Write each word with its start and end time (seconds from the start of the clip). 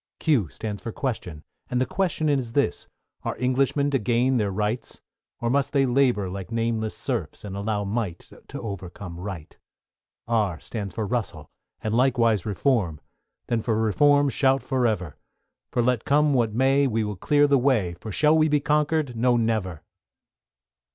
=Q= 0.19 0.49
stands 0.49 0.81
for 0.81 0.91
Question, 0.91 1.43
and 1.69 1.79
the 1.79 1.85
Question 1.85 2.27
is 2.27 2.53
this, 2.53 2.87
Are 3.21 3.37
Englishmen 3.37 3.91
to 3.91 3.99
gain 3.99 4.37
their 4.37 4.49
Rights? 4.49 4.99
Or 5.39 5.51
must 5.51 5.73
they 5.73 5.85
labour 5.85 6.27
like 6.27 6.49
nameless 6.51 6.97
serfs, 6.97 7.43
And 7.43 7.55
allow 7.55 7.83
Might 7.83 8.27
to 8.47 8.59
overcome 8.59 9.19
Right? 9.19 9.55
=R= 10.27 10.59
stands 10.59 10.95
for 10.95 11.05
Russell, 11.05 11.51
and 11.83 11.93
likewise 11.93 12.47
Reform: 12.47 12.99
Then 13.45 13.61
for 13.61 13.79
Reform 13.79 14.29
shout 14.29 14.63
for 14.63 14.87
ever; 14.87 15.17
For 15.69 15.83
let 15.83 16.03
come 16.03 16.33
what 16.33 16.51
may, 16.51 16.87
we 16.87 17.03
will 17.03 17.15
clear 17.15 17.45
the 17.45 17.59
way, 17.59 17.93
For 18.01 18.11
shall 18.11 18.35
we 18.35 18.49
be 18.49 18.59
conquered? 18.59 19.15
No, 19.15 19.37
never! 19.37 19.83